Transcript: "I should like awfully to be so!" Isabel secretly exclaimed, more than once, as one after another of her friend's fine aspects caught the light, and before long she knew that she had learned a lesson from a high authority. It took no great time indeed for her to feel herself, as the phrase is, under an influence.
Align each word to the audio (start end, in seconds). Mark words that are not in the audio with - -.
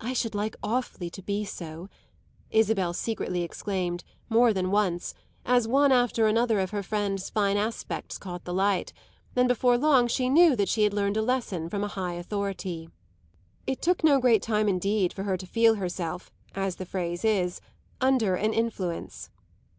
"I 0.00 0.14
should 0.14 0.34
like 0.34 0.56
awfully 0.62 1.10
to 1.10 1.20
be 1.22 1.44
so!" 1.44 1.90
Isabel 2.50 2.94
secretly 2.94 3.42
exclaimed, 3.42 4.04
more 4.30 4.54
than 4.54 4.70
once, 4.70 5.12
as 5.44 5.68
one 5.68 5.92
after 5.92 6.26
another 6.26 6.60
of 6.60 6.70
her 6.70 6.82
friend's 6.82 7.28
fine 7.28 7.58
aspects 7.58 8.16
caught 8.16 8.46
the 8.46 8.54
light, 8.54 8.94
and 9.36 9.46
before 9.48 9.76
long 9.76 10.06
she 10.08 10.30
knew 10.30 10.56
that 10.56 10.70
she 10.70 10.84
had 10.84 10.94
learned 10.94 11.18
a 11.18 11.22
lesson 11.22 11.68
from 11.68 11.84
a 11.84 11.88
high 11.88 12.14
authority. 12.14 12.88
It 13.66 13.82
took 13.82 14.02
no 14.02 14.18
great 14.18 14.40
time 14.40 14.66
indeed 14.66 15.12
for 15.12 15.24
her 15.24 15.36
to 15.36 15.46
feel 15.46 15.74
herself, 15.74 16.30
as 16.54 16.76
the 16.76 16.86
phrase 16.86 17.22
is, 17.22 17.60
under 18.00 18.36
an 18.36 18.54
influence. 18.54 19.28